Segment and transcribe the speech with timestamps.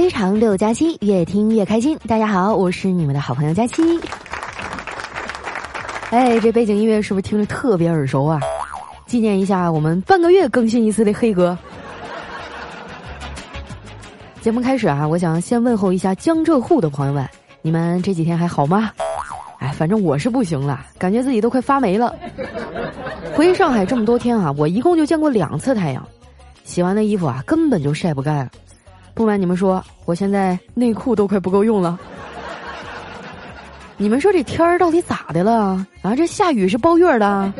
[0.00, 1.94] 非常六加七，越听越开心。
[2.08, 3.82] 大家好，我是你们的好朋友佳期。
[6.08, 8.40] 哎，这背景音乐是不是听着特别耳熟啊？
[9.06, 11.56] 纪念一下我们半个月更新一次的黑哥。
[14.40, 17.28] 节目开始啊，我想先问候一下江浙沪的朋友们，
[17.60, 18.90] 你们这几天还好吗？
[19.58, 22.16] 哎，反正我是不行了，感觉自己都快发霉了。
[23.34, 26.02] 回上海这么多天啊，我一共就见过两次太阳，
[26.64, 28.50] 洗完的衣服啊根本就晒不干。
[29.20, 32.00] 不瞒你们说，我现在内裤都快不够用了。
[33.98, 35.86] 你们说这天儿到底咋的了？
[36.00, 37.52] 啊，这下雨是包月的？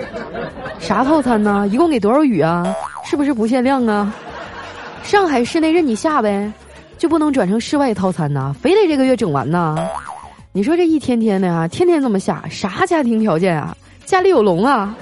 [0.79, 1.69] 啥套餐呢？
[1.71, 2.67] 一共给多少雨啊？
[3.05, 4.11] 是不是不限量啊？
[5.03, 6.51] 上海市内任你下呗，
[6.97, 8.57] 就不能转成室外套餐呢？
[8.59, 9.77] 非得这个月整完呢？
[10.53, 13.77] 你说这一天天的啊，天天这么下，啥家庭条件啊？
[14.07, 14.97] 家里有龙啊？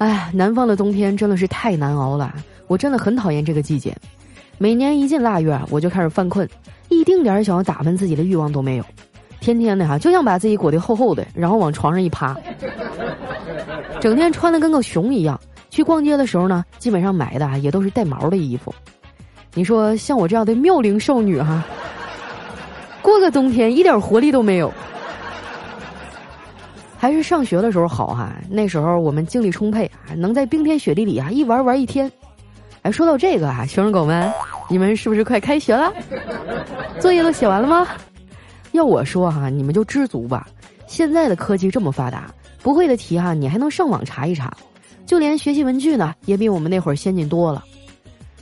[0.00, 2.34] 哎，南方的冬天真的是太难熬了，
[2.68, 3.94] 我真的很讨厌这个季节。
[4.56, 6.48] 每年一进腊月，我就开始犯困，
[6.88, 8.84] 一丁点儿想要打扮自己的欲望都没有。
[9.40, 12.34] 天天的哈，就想把自己裹得厚厚的，然后往床上一趴，
[14.00, 15.38] 整天穿的跟个熊一样。
[15.68, 18.74] 去逛街的时候呢，基本上买的也都是带毛的衣服。
[19.52, 21.62] 你说像我这样的妙龄少女哈，
[23.02, 24.72] 过个冬天一点活力都没有。
[27.00, 32.12] 还是上学的时候好哈，那时候我们精力充沛，能在冰天雪地里啊一玩玩一天。
[32.82, 34.30] 哎，说到这个啊，学生狗们，
[34.68, 35.90] 你们是不是快开学了？
[37.00, 37.88] 作业都写完了吗？
[38.72, 40.46] 要我说哈，你们就知足吧。
[40.86, 42.30] 现在的科技这么发达，
[42.62, 44.54] 不会的题哈，你还能上网查一查。
[45.06, 47.64] 就连学习文具呢，也比我们那会儿先进多了。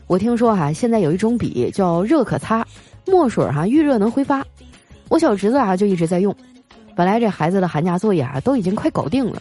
[0.09, 2.67] 我听说哈，现在有一种笔叫热可擦，
[3.07, 4.45] 墨水哈遇热能挥发。
[5.09, 6.35] 我小侄子啊就一直在用。
[6.99, 9.41] 本来这孩子的寒假作业啊都已经快搞定了，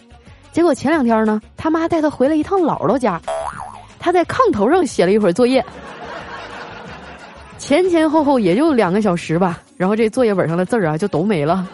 [0.52, 3.20] 结果前两天呢，他妈带他回了一趟姥姥家，
[3.98, 5.66] 他在炕头上写了一会儿作业，
[7.58, 11.68] 前前后后也就两个小时吧，然后这作业本上的字儿啊就都没了。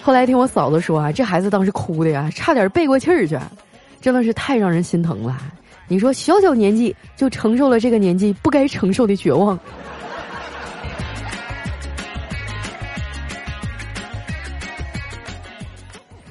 [0.00, 3.36] 后来听我嫂子说啊，这孩子当时哭的呀，差点背过气儿去，
[4.00, 5.36] 真的是太让人心疼了。
[5.88, 9.58] 你说小小年纪就承受了这个年纪不该承受的绝望。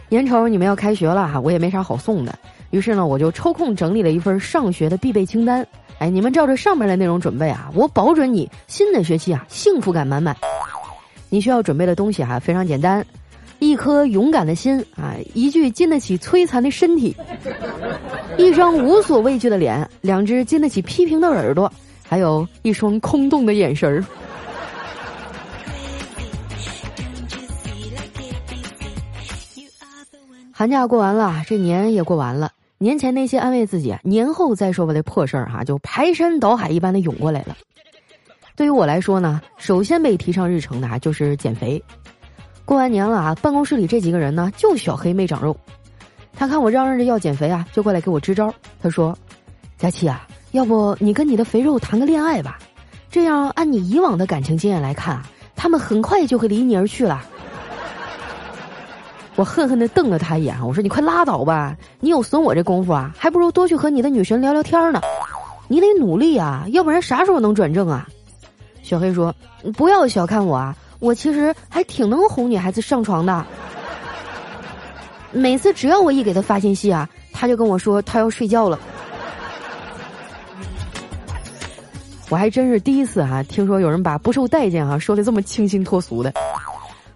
[0.09, 2.37] 眼瞅你们要开学了哈，我也没啥好送的，
[2.71, 5.65] 于是呢，我就抽空整理了一份上学的必备清单。
[5.99, 10.35] 哎，你们照着上面的内容准备啊，我保准你新的学期啊幸福感满满。
[11.29, 13.05] 你需要准备的东西哈非常简单：
[13.59, 17.15] 一颗勇敢的心啊，一具经得起摧残的身体，
[18.37, 21.71] 一张无所畏惧的脸，两只经得起批评的耳朵，
[22.07, 24.03] 还有一双空洞的眼神儿。
[30.59, 32.51] 寒假过完了，这年也过完了。
[32.79, 37.55] 年前那些安慰自己年后再说吧的破事儿哈，就排山倒海一般的涌过来了。
[38.57, 41.81] 对于我来说呢，首先被提上日程的啊就是减肥。
[42.65, 45.55] 过完年了啊，办公室里这几个人呢，就小黑没长肉。
[46.33, 48.53] 他看我嚷嚷着要减肥啊，就过来给我支招。
[48.81, 49.17] 他说
[49.79, 52.59] ：“佳琪啊，要不你跟你的肥肉谈个恋爱吧？
[53.09, 55.25] 这样按你以往的感情经验来看啊，
[55.55, 57.25] 他们很快就会离你而去了。”
[59.39, 61.73] 我恨恨地瞪了他一眼，我说：“你快拉倒吧！
[62.01, 65.01] 你有损我这功夫啊，还不如多去和你的女神聊聊天呢。
[65.69, 68.05] 你得努力啊，要不然啥时候能转正啊？”
[68.83, 69.33] 小黑说
[69.77, 73.45] ：“不要小看我啊，我其实还挺能哄女孩子上床的。
[75.31, 78.77] 每次只要我一给他发信息啊，他就跟我说他要睡觉了。
[82.27, 86.33] 我还真是第一次哈，听说有人把不受待见哈说的这么清新脱俗的。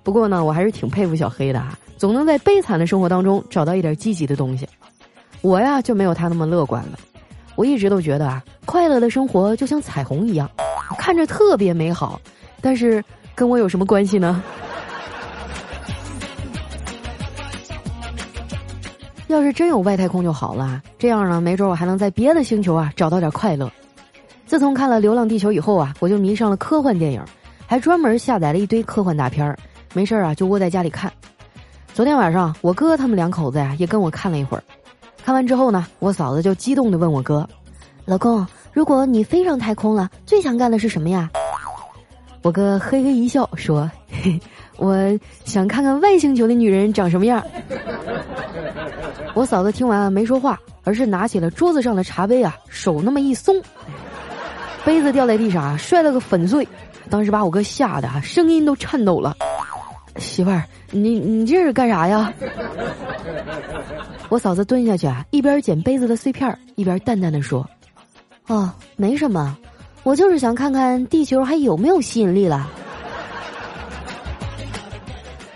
[0.04, 4.68] 不过呢，我还是挺佩服小黑的哈。”总能在悲惨的生活当中找到一点积极的东西，
[5.40, 7.00] 我呀就没有他那么乐观了。
[7.56, 10.50] 我一直都觉得啊，快乐的生活就像彩虹一样，
[10.98, 12.20] 看着特别美好，
[12.60, 13.02] 但是
[13.34, 14.44] 跟我有什么关系呢？
[19.28, 23.72] 要是真有外太空就好了，这样呢，没准我还能在别的星球啊找到点快乐。
[24.46, 27.24] 自从看了《流浪地球》以后啊，我就迷上了科幻电影，
[27.66, 29.58] 还专门下载了一堆科幻大片儿，
[29.94, 31.10] 没事儿啊就窝在家里看。
[31.94, 34.64] 昨天晚上，我哥他们两口子呀也跟我看了一会儿。
[35.24, 37.48] 看完之后呢，我嫂子就激动的问我哥
[38.04, 41.30] ：“老公，如果你飞上太空了，最想干的是什么呀？”
[42.42, 44.40] 我哥嘿嘿一笑说：“嘿，
[44.78, 44.98] 我
[45.46, 47.46] 想看看外星球的女人长什么样。”
[49.36, 53.56] 我嫂子听完没说话，而是拿起了桌子上的茶杯啊，手那么一松，
[54.84, 56.68] 杯子掉在地上啊，摔了个粉碎。
[57.08, 59.38] 当时把我哥吓得啊，声音都颤抖了。
[60.18, 60.64] 媳妇儿。
[60.92, 62.32] 你你这是干啥呀？
[64.30, 67.68] 我嫂子蹲下去啊，一边捡杯子的碎片，一边淡淡的说
[68.48, 69.56] ：“哦，没什么，
[70.04, 72.70] 我就是想看看地球还有没有吸引力了。”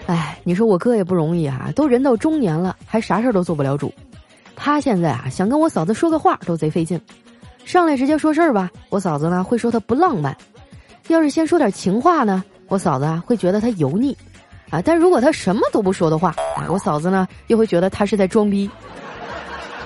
[0.07, 3.93] 哎，你说我哥也不容易啊，都人到中年了，还啥事儿都做不了主。
[4.55, 6.99] 他现在啊，想跟我嫂子说个话都贼费劲。
[7.65, 10.33] 上来直接说事儿吧，我嫂子呢会说他不浪漫；
[11.09, 14.15] 要是先说点情话呢，我嫂子啊会觉得他油腻。
[14.69, 18.69] 啊，但如果他什么都不说的话，啊，我嫂子呢又会觉得他是在装逼。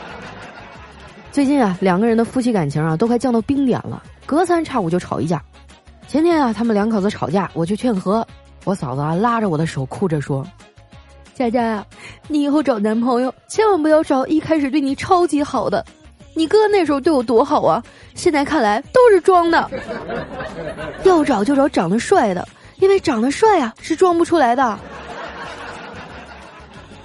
[1.31, 5.41] 最近啊，两个人的夫妻感情啊都快降到冰点了，隔三差五就吵一架。
[6.07, 8.27] 前天啊，他们两口子吵架，我去劝和。
[8.63, 10.45] 我嫂子啊，拉着我的手，哭着说
[11.33, 11.85] ：“佳佳呀，
[12.27, 15.83] 你以后找男朋友千万不要找一开始对你超级好的。
[16.35, 17.81] 你哥那时候对我多好啊，
[18.13, 19.69] 现在看来都是装的。
[21.03, 22.47] 要找就找长得帅的，
[22.81, 24.77] 因为长得帅啊是装不出来的。”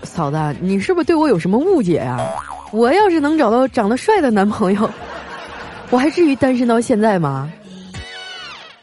[0.03, 2.19] 嫂子，你是不是对我有什么误解呀？
[2.73, 4.91] 我要是能找到长得帅的男朋友，
[5.91, 7.53] 我还至于单身到现在吗？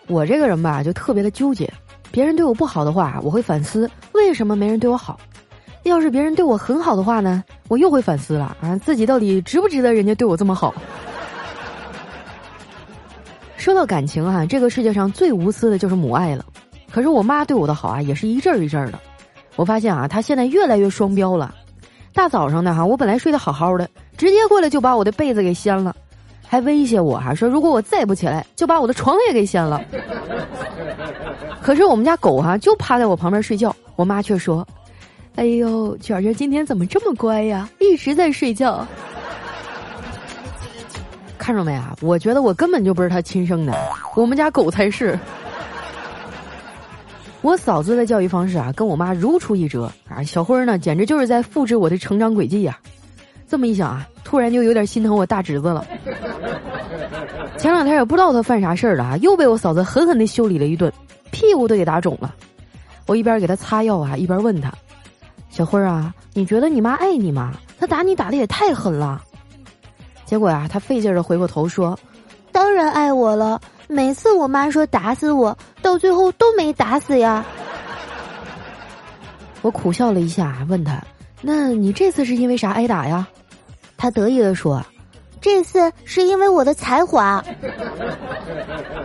[0.07, 1.71] 我这个人吧，就特别的纠结。
[2.11, 5.15] 别人对我不好的话，我会反思为什么没人对我好；
[5.83, 10.73] 要是别人对我很好的话呢，我又会反思了啊，自己到底值不值得人家对我这么好？
[13.57, 16.45] 说到感情啊，这个世界上最无私的就是母爱了。
[16.93, 18.99] 可是我妈对我的好啊，也是一阵儿一阵儿的。
[19.55, 21.55] 我发现啊，她现在越来越双标了。
[22.13, 25.95] 大早上的哈，我本来睡得好好的，直接过来就把我的被子给掀了。
[26.47, 29.81] 还威胁我哈，说如果我再不起来，就把我的床也给掀了。
[31.63, 34.63] 可是我们家狗哈就趴在我旁边睡觉，我妈却说
[35.35, 38.85] ：“哎呦，卷卷今天怎么这么乖呀，一直在睡觉。”
[41.39, 41.95] 看着没啊？
[42.01, 43.73] 我觉得我根本就不是他亲生的，
[44.15, 45.17] 我们家狗才是。
[47.43, 50.23] 我嫂子的教育方式啊，跟我妈如出一辙啊。
[50.23, 52.79] 小辉呢，简直就是在复制我的成长轨迹呀。
[53.49, 55.85] 这么一想啊，突然就有点心疼我大侄子了。
[57.59, 60.91] 前两天也不知道他犯啥事儿了啊，又被我嫂子狠狠的修理了一顿，
[61.31, 62.33] 屁股都给打肿了。
[63.07, 64.73] 我一边给他擦药啊，一边问他
[65.51, 67.53] ：“小辉儿啊，你觉得你妈爱你吗？
[67.77, 69.21] 她打你打的也太狠了。”
[70.25, 71.99] 结果啊，他费劲的回过头说
[72.53, 73.59] ：“当然爱我了，
[73.89, 77.45] 每次我妈说打死我，到最后都没打死呀。”
[79.61, 80.99] 我苦笑了一下，问他
[81.39, 83.27] ：“那你这次是因为啥挨打呀？”
[83.95, 84.83] 他得意的说。
[85.39, 87.43] 这次是因为我的才华。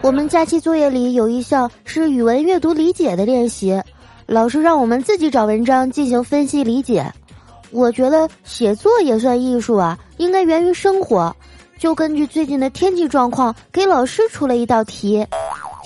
[0.03, 3.83] 我们假期作业里有一项是语文阅读理解的练习，
[4.25, 7.13] 老师让我们自己找文章进行分析理解。
[7.73, 11.35] 我觉得写作也算艺术啊，应该源于生活。
[11.77, 15.27] 就根据最近的天气状况，给老师出了一道题。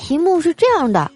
[0.03, 1.09] 题目是这样的：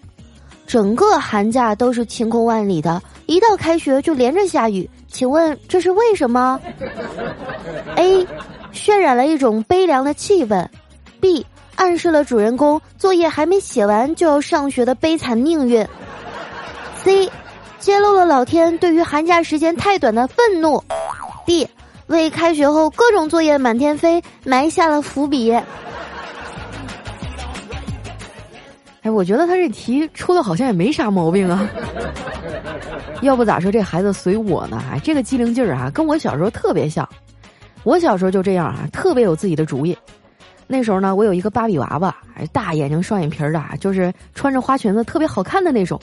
[0.65, 6.57] 整个寒假都是晴空万里的，一到开学就连着下雨，请问这是为什么
[7.97, 8.25] ？A。
[8.71, 10.65] 渲染了一种悲凉的气氛
[11.19, 11.45] ，B
[11.75, 15.85] 暗示了主人公作业还没写完就要上学的悲惨命运
[17.03, 17.29] ，C
[17.79, 20.81] 揭露了老天对于寒假时间太短的愤怒
[21.45, 21.67] ，D
[22.05, 25.53] 为开学后各种作业满天飞埋下了伏笔。
[29.07, 31.65] 哎，我觉得他这题出的好像也没啥毛病啊，
[33.23, 34.83] 要不咋说这孩子随我呢？
[35.01, 37.07] 这个机灵劲儿啊，跟我小时候特别像。
[37.85, 39.97] 我小时候就这样啊，特别有自己的主意。
[40.67, 42.13] 那时候呢，我有一个芭比娃娃，
[42.51, 45.97] 大眼睛、双眼皮的，就是穿着花裙子特别好看的那种。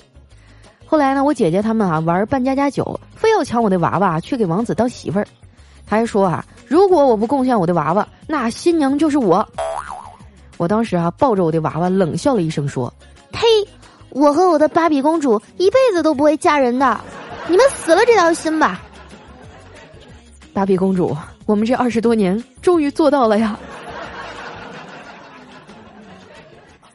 [0.86, 5.26] 后来呢，我姐姐他们啊玩扮家家酒，非要抢我的娃娃去给王子当媳妇儿。
[5.86, 9.46] 他还说啊，如果我不贡献我的娃娃，那新娘就是我。
[10.64, 12.90] 我当时啊抱着我的娃娃冷笑了一声，说
[13.32, 13.46] ：“呸！
[14.08, 16.98] 我和我的芭比公主一辈子都不会嫁人的，
[17.48, 18.80] 你们死了这条心吧。”
[20.54, 21.14] 芭比公主。
[21.44, 23.58] 我们这二十多年终于做到了呀！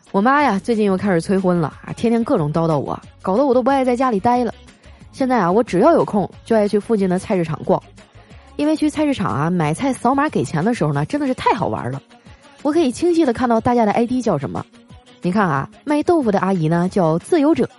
[0.10, 4.52] 我妈呀，最近又开始催婚了啊，天天各种叨叨我，搞得我都不爱在家里待了。
[5.12, 7.80] 现在啊，我只要有空就爱去附近的菜市场逛，
[8.56, 12.02] 因为去菜市场啊买菜扫码给钱的时候呢，真的是太好玩了。
[12.62, 14.66] 我可以清晰的看到大家的 ID 叫什么。
[15.22, 17.70] 你看啊，卖豆腐的阿姨呢叫自由者。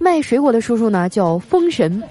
[0.00, 2.02] 卖水果的叔叔呢叫封神，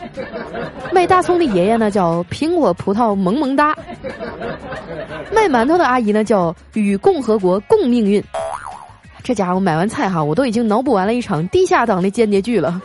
[0.94, 3.78] 卖大葱的爷爷呢叫苹果葡萄萌萌哒，
[5.34, 8.24] 卖馒头的阿姨呢叫与共和国共命运。
[9.22, 12.82] 这家伙买完菜哈，我都已经脑补完了一场地下党的间谍剧了。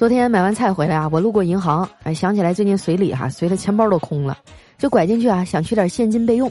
[0.00, 4.38] 昨天买完菜回来啊，我路过银行，哎，想起来最近随礼哈，随的钱包都空了，
[4.78, 6.50] 就拐进去啊，想取点现金备用。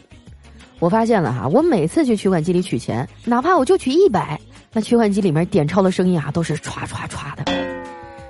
[0.77, 4.39] 我发现了哈，我每次去取款机里取钱，哪怕我就取一百，
[4.71, 7.51] 那取款机里面点钞的声音啊，都是歘歘歘的。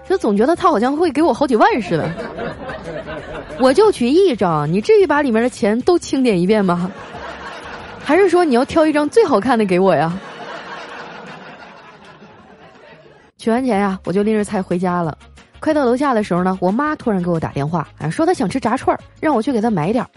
[0.07, 2.09] 就总觉得他好像会给我好几万似的。
[3.59, 6.89] 我就取一张，你至于把里面的钱都清点一遍吗？
[8.01, 10.17] 还是说你要挑一张最好看的给我呀？
[13.39, 15.17] 取完钱呀，我就拎着菜回家了。
[15.62, 20.10] 快到楼下的时候呢，我妈突然给我打电话，啊，说她想吃炸串儿，让我去给她买点儿。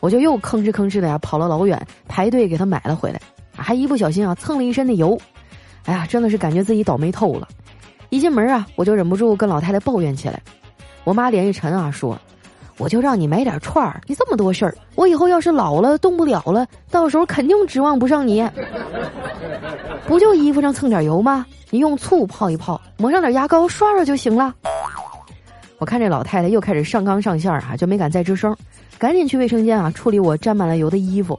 [0.00, 3.20] 我就又吭哧吭哧的呀，跑了老远排队给她买了回来，
[3.56, 5.16] 还一不小心啊蹭了一身的油。
[5.84, 7.46] 哎呀，真的是感觉自己倒霉透了。
[8.10, 10.42] 一进门啊，我就忍不住跟老太太抱怨起来。
[11.04, 12.18] 我妈脸一沉啊，说
[12.78, 18.46] ：“我就让你买点串儿，你这么多事儿，我以后要是老了动不了了，到时候肯定指望不上你。
[20.06, 21.46] 不就衣服上蹭点油吗？
[21.70, 24.54] 你用醋泡一泡，抹上点牙膏刷刷就行了。”
[25.78, 28.56] 我看这老太太又开始上纲上线啊，就没敢再吱声，
[28.98, 31.38] 赶紧去卫生间啊处理我沾满了油的衣服。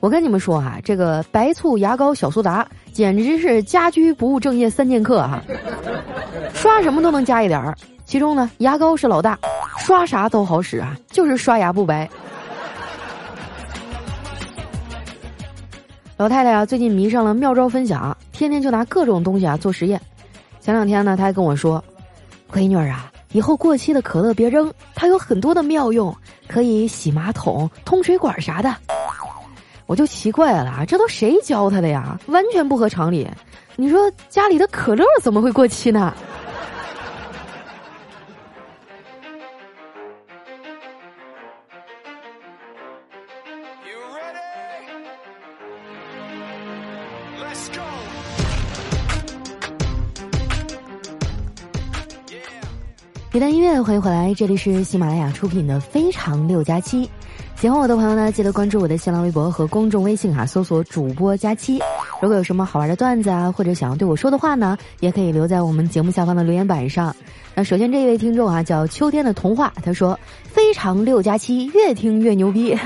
[0.00, 5.42] 我跟你们说啊，这个白醋、牙膏、小苏打，简直是家居不务正业三剑客哈！
[6.52, 7.74] 刷什么都能加一点儿，
[8.04, 9.38] 其中呢，牙膏是老大，
[9.78, 12.08] 刷啥都好使啊，就是刷牙不白。
[16.16, 20.00] 老太太啊，最近迷上了妙招分享，天天就拿各种东西啊做实验。
[20.60, 21.82] 前两天呢，她还跟我说
[22.52, 26.14] ：“闺女儿啊，以后过期的可乐别扔，它有很多的妙用，
[26.46, 28.74] 可以洗马桶、通水管啥的。”
[29.86, 32.18] 我就奇怪了，这都谁教他的呀？
[32.28, 33.28] 完全不合常理。
[33.76, 36.14] 你说家里的可乐怎么会过期呢？
[53.34, 57.04] 一段音乐，欢迎回来，这里是喜马拉雅出品的《非常六加七》。
[57.56, 61.80] 喜欢我的朋友呢，记得关注我的新浪微博和公众微信哈，搜索主播佳期。
[62.22, 67.12] 如果有什么好玩的段子啊，或者想要对我说的话呢，也可以留在我们节目下方的留言板上。
[67.56, 72.78] 那首先这一位听众啊，叫秋天的童话，他说非常六加七，越听越牛逼。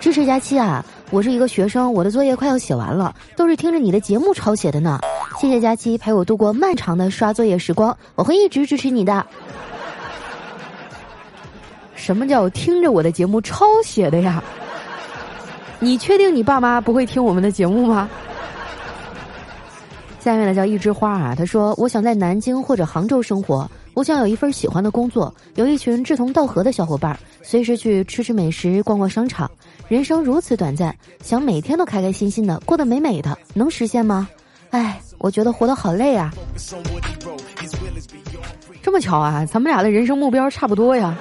[0.00, 4.98] 支持佳期啊，我是一个学生，我的作业快要写完了，都是听着你的节目抄写的呢。
[5.40, 9.24] 谢谢佳期陪我度过漫长的刷作业时光，我会一直支持你的。
[11.94, 14.44] 什么叫听着我的节目抄写的呀？
[15.78, 18.06] 你确定你爸妈不会听我们的节目吗？
[20.18, 29.50] 下面呢叫一枝花啊，他说：“我想在南京或者杭州生活，我想有一份喜欢的工作，有一群志同道合的小伙伴，随时去吃吃美食、逛逛商场。
[29.88, 34.28] 人生如此短暂，想每天都开开心心的过得美美的，能实现吗？
[34.68, 36.32] 哎，我觉得活得好累啊！
[38.82, 41.14] 这么巧啊，咱们俩的人生目标差不多呀。”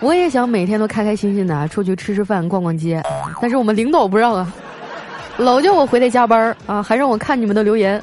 [0.00, 3.02] 我也想每天都开开心心的出去吃吃饭、逛逛街，
[3.40, 4.52] 但是我们领导不让啊，
[5.36, 8.02] 老叫我回来加班儿啊，还让我看你们的留言，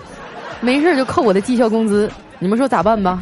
[0.62, 3.22] 没事就扣我的绩效工资，你们说咋办吧？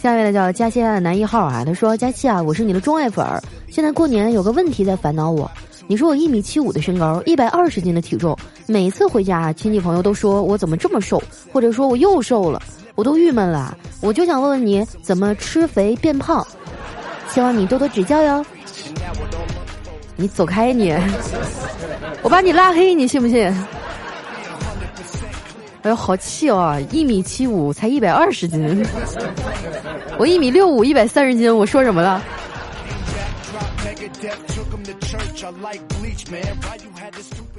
[0.00, 5.50] 下面的叫佳期的男一号啊，他说：“佳期啊，我是你的钟爱粉儿，现在过年有个问题在烦恼我，
[5.88, 12.62] 你说我一米七五的身高，一百二十斤的体重，每次回家亲戚朋友都说我怎么这么瘦，或者说我又瘦了。”
[12.94, 16.44] 我都郁闷了，我就想问问你怎么吃肥变胖，
[17.32, 18.44] 希望你多多指教哟。
[20.16, 20.92] 你走开你，
[22.22, 23.46] 我把你拉黑，你信不信？
[25.82, 26.76] 哎呦，好气哦！
[26.90, 28.84] 一米七五才一百二十斤，
[30.18, 32.20] 我一米六五一百三十斤，我说什么了？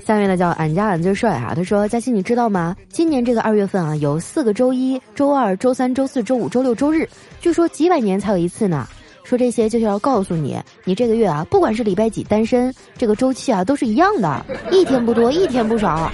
[0.06, 1.54] 下面呢叫俺家俺最帅啊！
[1.56, 2.76] 他说：“佳欣，你知道吗？
[2.90, 7.08] 今年这个二月份啊，有四个周一、周二、周三、周四周五、周六、周日，
[7.40, 8.88] 据说几百年才有一次呢。
[9.24, 16.12] 说这些就是要告诉你，你这个月啊，不管是礼拜几单身，这个周期啊都是一样的，一天不多，一天不少。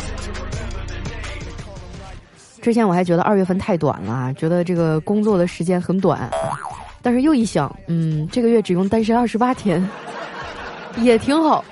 [2.62, 6.30] 之前我还觉得二月份太短了，觉得这个工作的时间很短，
[7.02, 9.82] 但是又一想，嗯，这个月只用单身二十八天，
[10.98, 11.64] 也挺好。”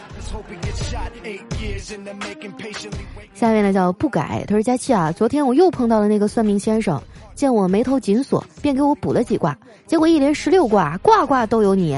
[3.34, 7.02] 下面呢叫不改，他说佳期啊，昨天我又碰到了那个算命先生，
[7.36, 11.98] 见我眉头紧锁，便给我卜了几卦，结果一连十六卦，卦卦都有你，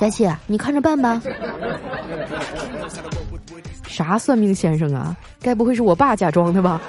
[0.00, 1.20] 佳期啊，你看着办吧。
[3.86, 5.16] 啥算命先生啊？
[5.40, 6.80] 该不会是我爸假装的吧？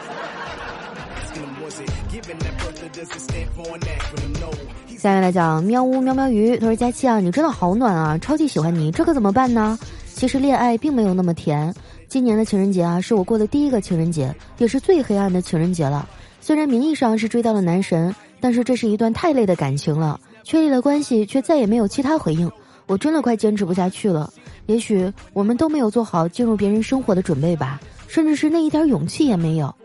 [5.03, 9.77] 下面来讲喵呜喵喵鱼，他说佳期啊，你真的好暖啊，超级喜欢你，这可怎么办呢？
[10.13, 11.75] 其实恋爱并没有那么甜。
[12.07, 16.07] 今年的情人节啊，是我过的第一个情人节，也是最黑暗的情人节了。
[16.39, 22.49] 虽然名义上是追到了男神，但是这是一段太累的感情了，确立了关系却再也没有其他回应，
[22.87, 24.31] 我真的快坚持不下去了。
[24.67, 29.75] 也许我们都没有做好进入别人生活的准备吧，甚至是那一点勇气也没有。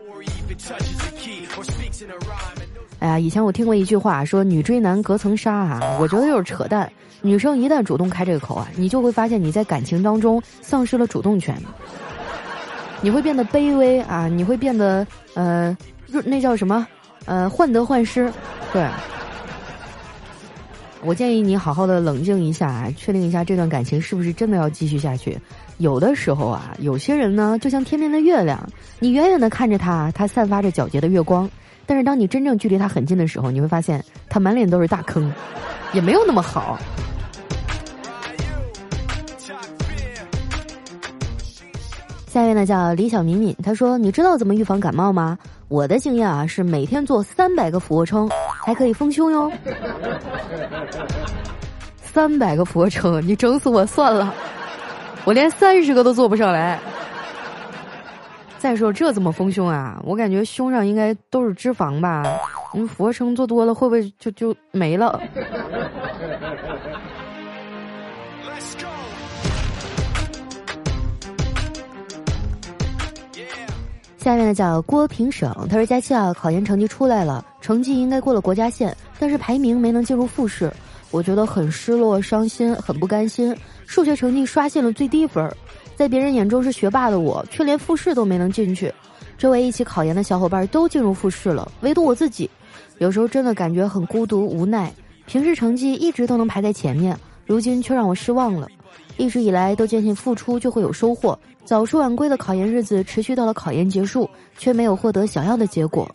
[2.99, 6.91] 哎呀，以前我听过一句话，说女追男隔层纱啊，我觉得就是扯淡。
[7.21, 11.55] 女生一旦主动开这个口啊，你就会发现你在感情当中丧失了主动权，
[13.01, 15.75] 你会变得卑微啊，你会变得呃，
[16.25, 16.85] 那叫什么
[17.25, 18.31] 呃，患得患失。
[18.73, 18.85] 对，
[21.03, 25.37] 我建议你好好的冷静一下，确定一下这段感情是不是真的要继续下去。
[25.77, 28.61] 有的时候啊，有些人呢，就像天边的月亮，
[28.99, 31.49] 你远远的看着他，他散发着皎洁的月光，
[31.89, 35.33] 但是当你真正距离他很近的时候，你会发现他满脸都是大坑，
[35.91, 36.77] 也没有那么好。
[42.27, 45.35] 下一位呢叫李小敏敏，她说：“你知道怎么预防感冒吗？
[45.67, 48.29] 我的经验啊是每天做三百个俯卧撑，
[48.63, 49.51] 还可以丰胸哟。
[52.03, 54.31] 三百个俯卧撑，你整死我算了，
[55.25, 56.79] 我连三十个都做不上来。
[58.59, 59.99] 再说这怎么丰胸啊？
[60.05, 62.23] 我感觉胸上应该都是脂肪吧？
[62.73, 65.19] 你俯卧撑做多了会不会就就没了？”
[74.17, 80.69] 下面呢叫郭平省，他说：“佳期啊，考研成绩出来了，成绩应该过了国家线，但是排名没能进入复试，
[81.09, 83.55] 我觉得很失落、伤心，很不甘心。
[83.87, 85.49] 数学成绩刷新了最低分，
[85.99, 88.89] 在别人眼中是学霸的我，却连复试都没能进去。
[89.37, 92.49] 周围一起考研的小伙伴都进入复试了，唯独我自己，
[92.99, 94.89] 有时候真的感觉很孤独、无奈。
[95.25, 98.65] 平时成绩一直都能排在前面，如今却让我失望了。”
[99.17, 106.09] 一直以来都坚信付出就会有收获，早出晚归的考研日子持续到了考研结束，却没有获得想要的结果。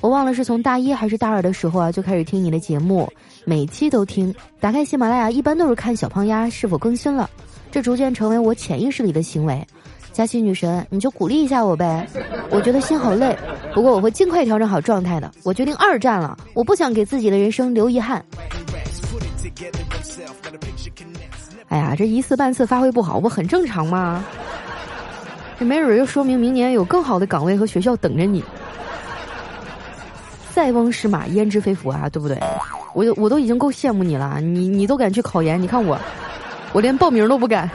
[0.00, 3.06] 我忘了是从大一还是大二的时候啊就开始听你的节目，
[3.44, 4.34] 每期都听。
[4.58, 7.28] 打开喜马拉雅一般都是看小胖丫是否更新了，
[7.70, 9.66] 这逐渐成为我潜意识里的行为。
[10.12, 12.04] 佳琪女神，你就鼓励一下我呗，
[12.50, 13.36] 我觉得心好累，
[13.72, 15.30] 不过我会尽快调整好状态的。
[15.44, 18.24] 我决定二战了，我不想给自己的人生留遗憾。
[21.68, 24.24] 哎呀，这一次半次发挥不好，不很正常吗？
[25.58, 28.42] 这没准儿又说明明年有更好的岗位和学校等着你。
[30.52, 32.36] 塞翁失马，焉知非福啊，对不对？
[32.94, 35.96] 我我都已经够羡慕你了，你你都敢去考研，你看我，
[36.78, 37.68] 我连报名都不敢。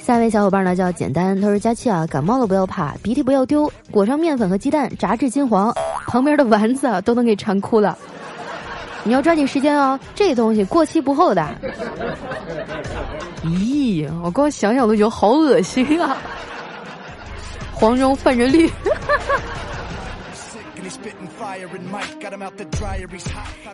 [0.00, 5.74] 下一位小伙伴呢叫简单，他说：“佳期啊，感冒了不要怕，鼻涕不要丢，裹上面粉和鸡蛋，炸至金黄，
[6.06, 7.98] 旁边的丸子啊都能给馋哭了。
[9.02, 11.44] 你要抓紧时间哦，这东西过期不候的。
[13.42, 16.16] 咦，我光想想都觉得好恶心啊！
[17.72, 18.70] 黄中泛着绿。”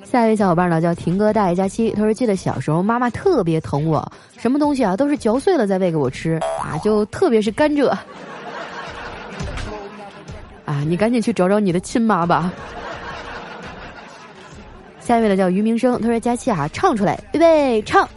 [0.05, 7.89] 下一位小伙伴呢叫婷哥大爷佳期，他说记得小时候妈妈特别疼我，什么东西啊都是嚼碎了再喂给我吃啊，就特别是甘蔗。
[10.65, 12.51] 啊，你赶紧去找找你的亲妈吧。
[14.99, 18.09] 下一位呢叫于明生，他说佳期啊唱出来，预备唱。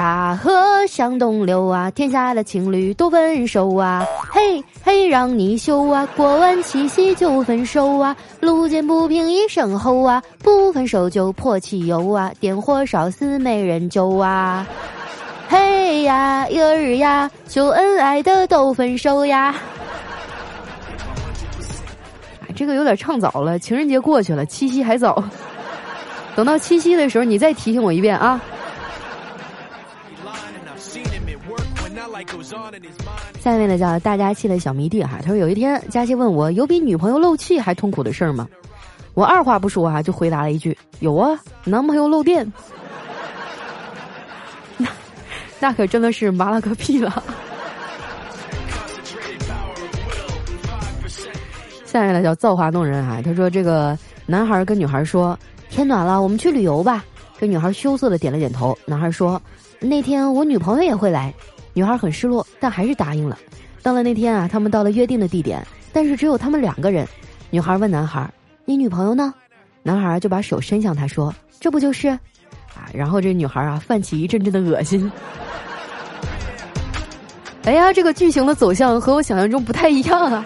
[0.00, 0.50] 大河
[0.88, 4.02] 向东流啊，天下的情侣都分手啊！
[4.32, 8.16] 嘿嘿，让你休啊，过完七夕就分手啊！
[8.40, 14.66] 路见不平一声吼啊，不分手就泼汽油啊，点火烧死没人救啊！
[15.50, 19.54] 嘿呀，一儿呀，秀恩爱的都分手呀！
[22.56, 25.22] 这个有点唱早了，情人节过去了，七夕还早，
[26.34, 28.40] 等到七夕的时候你再提醒我一遍啊！
[33.40, 38.46] 下面呢叫大家气的小迷弟哈，他说有一天佳琪问我有比女朋友漏气还痛苦的事儿吗？
[39.14, 42.50] 我二话不说啊就回答了一句有啊，男朋友漏电。
[44.78, 44.88] 那
[45.58, 47.22] 那可真的是麻了个屁了。
[51.84, 55.36] 下面呢叫造化弄人哈，他说这个男孩跟女孩说
[55.70, 57.04] 天暖了，我们去旅游吧。
[57.38, 58.78] 这女孩羞涩的点了点头。
[58.84, 59.40] 男孩说
[59.80, 61.34] 那天我女朋友也会来。
[61.80, 63.38] 女孩很失落，但还是答应了。
[63.82, 67.08] 到了那天啊，他们到了约定的地点，但是只有他们两个人。
[67.48, 68.30] 女孩问男孩
[68.66, 69.32] ：“你女朋友呢？”
[69.82, 72.08] 男孩就把手伸向她说：“这不就是？”
[72.76, 75.10] 啊，然后这女孩啊泛起一阵阵的恶心。
[77.64, 80.44] 哎呀，这个剧情的走向和我想象中不太一样啊！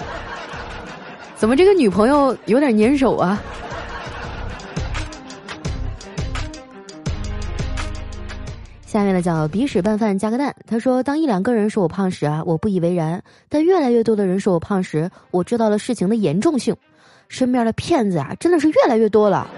[1.35, 3.43] 怎么这个女朋友有点粘手啊？
[8.95, 10.55] 下面呢叫鼻屎拌饭加个蛋。
[10.69, 16.73] 他说：“当一两个人说我胖时啊，我不以为然；但越来越多的人说我胖时，我知道了事情的严重性。
[17.27, 19.51] 身边的骗子啊，真的是越来越多了。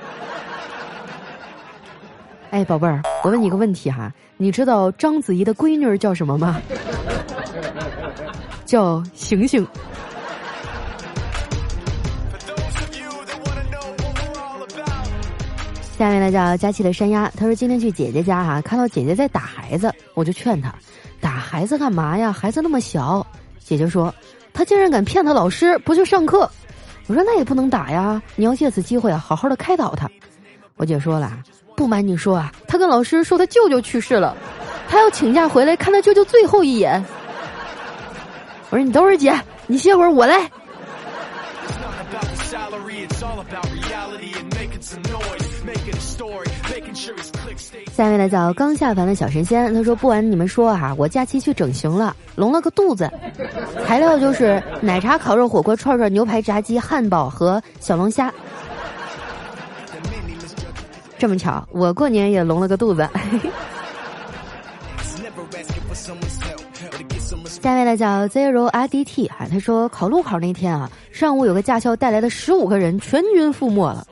[2.48, 6.58] 哎，宝贝儿，我问你个问题哈，你知道章子怡的闺女叫什么吗？
[8.64, 9.66] 叫醒醒。
[15.98, 20.74] 下面呢叫佳琪的山鸭，他说今天去姐姐家哈，看到姐姐在打孩子，我就劝她，
[21.20, 22.30] 打孩子干嘛呀？
[22.30, 23.26] 孩子那么小。
[23.58, 24.14] 姐姐说，
[24.52, 26.48] 他竟然敢骗他老师，不去上课。
[27.06, 30.08] 我说那也不能打呀，你要借此机会啊，好好的开导他。
[30.76, 31.32] 我姐说了，
[31.74, 34.36] 不瞒你说啊，他跟老师说他舅舅去世了，
[34.88, 37.02] 他要请假回来看他舅舅最后一眼。
[38.70, 39.34] 我说你等会儿姐，
[39.66, 40.50] 你歇会儿，我来。
[47.92, 53.10] 下面呢叫刚下凡的小神仙，他说不瞒你们说哈，我假期去整形了，隆了个肚子，
[53.86, 58.32] 材料就是奶茶、烤肉、火锅、串串、牛排、炸鸡、汉堡和小龙虾。
[61.18, 63.08] 这么巧，我过年也隆了个肚子。
[67.62, 74.06] 下面呢叫 Zero R D T 哈，他说考路考那天啊，上午有个驾校带来的十五个人全军覆没了，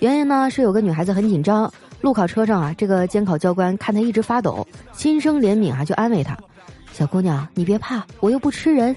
[0.00, 1.72] 原因呢是有个女孩子很紧张。
[2.02, 6.36] 路考车上啊，这个监考教官看她一直发抖，心生怜悯啊，就安慰她
[6.92, 8.94] ：“小姑娘，你别怕，我又不吃人。”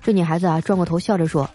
[0.00, 1.50] 这女孩子啊，转过头笑着说：“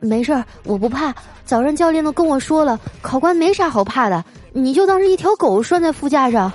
[0.00, 1.12] 没事儿，我不怕。
[1.44, 6.52] 早上教练都跟我说了，考官没啥好怕的，你就当是一条狗拴在副驾上。”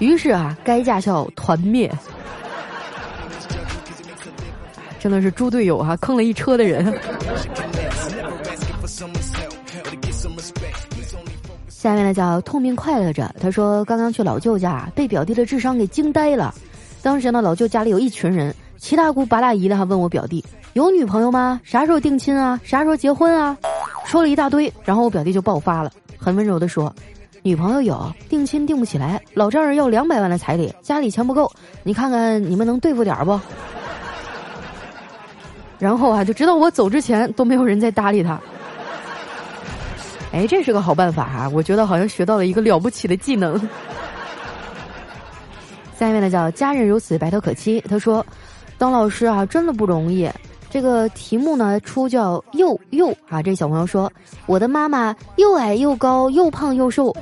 [0.00, 1.92] 于是啊，该驾校团灭，
[4.98, 6.98] 真的是猪队友啊，坑了一车的人。
[11.84, 13.30] 下面呢叫痛并快乐着。
[13.38, 16.54] 他说刚刚去老舅家，被表弟的智商给惊呆了。
[17.02, 20.42] 当时呢，老舅家里有一群人，七大姑八大姨的，还问我表弟
[20.72, 21.60] 有女朋友吗？
[21.62, 22.58] 啥时候定亲啊？
[22.64, 23.54] 啥时候结婚啊？
[24.06, 26.90] 说了一大堆，然后我表弟就爆发了，很温柔的说
[27.44, 33.38] ：“女朋友有，定亲定不起来，老丈人要两百万的彩礼，家里钱不够，你看看你们能对付点儿不？”
[35.78, 38.40] 然后啊，就直到我走之前，都没有人再搭理他。
[40.34, 41.48] 哎，这是个好办法哈！
[41.50, 43.56] 我觉得好像学到了一个了不起的技能。
[45.96, 47.80] 下面呢叫家人如此白头可期。
[47.88, 48.26] 他说，
[48.76, 50.28] 当老师啊真的不容易。
[50.68, 54.12] 这个题目呢出叫又又啊，这小朋友说
[54.46, 57.14] 我的妈妈又矮又高又胖又瘦，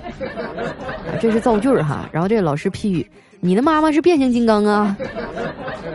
[1.20, 2.08] 这是造句儿哈。
[2.12, 3.06] 然后这个老师批语，
[3.40, 4.96] 你的妈妈是变形金刚啊。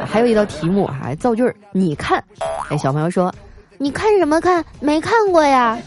[0.05, 2.23] 还有一道题目啊，造句儿，你看，
[2.69, 3.33] 哎，小朋友说。
[3.77, 4.63] 你看什么看？
[4.79, 5.77] 没看过呀。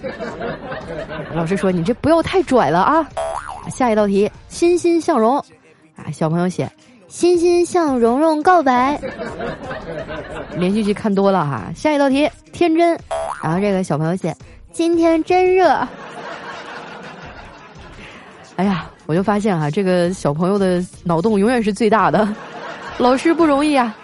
[1.35, 3.09] 老师说：“你这不要太拽了啊。”
[3.71, 5.37] 下一道题，欣欣向荣
[5.97, 6.71] 啊，小朋友写
[7.09, 9.01] ：“欣欣向蓉蓉告白。”
[10.57, 11.71] 连续剧看多了哈。
[11.75, 12.99] 下一道题，天真，
[13.43, 14.35] 然后这个小朋友写
[14.73, 15.69] ：“今天真热。”
[18.57, 22.29] 哎呀，我就发现哈，这个小朋友的脑洞永远是最大的，
[22.99, 23.97] 老师不容易啊。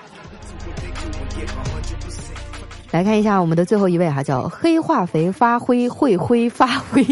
[2.91, 7.05] 来看一下我们的最后一位哈，叫黑化肥发灰会灰发灰，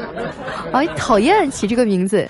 [0.72, 2.28] 哎，讨厌起这个名字。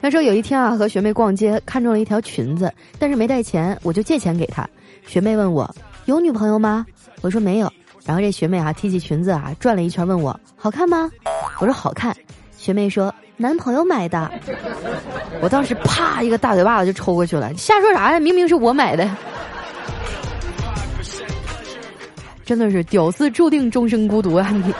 [0.00, 4.68] 他说有一天啊，和学妹逛街，看中了一条裙子，但是没带钱，我就借钱给她。
[5.06, 5.72] 学妹问我
[6.06, 6.84] 有女朋友吗？
[7.20, 7.72] 我说没有。
[8.04, 11.08] 然后这学妹啊，提起裙子啊，转了一圈，问我好看吗？
[11.60, 12.16] 我说好看。
[12.56, 14.28] 学妹说男朋友买的。
[15.40, 18.18] 我当时啪一个大嘴巴子就抽过去了，瞎说啥呀？
[18.18, 19.08] 明明是我买的。
[22.52, 24.50] 真的是屌丝注定终生孤独啊！
[24.50, 24.62] 你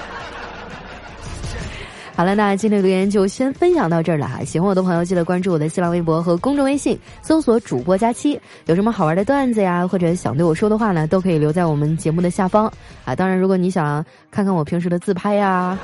[2.15, 4.45] 好了，那今天留言就先分享到这儿了哈。
[4.45, 8.39] 喜欢我的朋友，记得关注我的新浪微博和公众微信，搜索主播佳期。
[8.67, 12.71] 有什么好玩的段子呀，或者想对我说的话呢，都可以留在我们节目的下方
[13.07, 13.17] 啊。
[13.17, 15.79] 当然，如果你想看看我平时的自拍呀，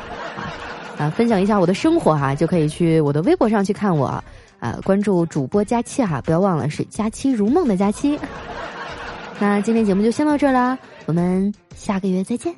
[1.00, 4.22] 啊，分享一下我的生活哈，就可以去我的微博上去看我
[4.60, 4.78] 啊。
[4.84, 8.20] 关注主播佳期哈，不要忘了是佳期如梦的佳期。
[9.40, 10.76] 那今天节目就先到这儿啦。
[11.08, 12.54] 我们下个月再见。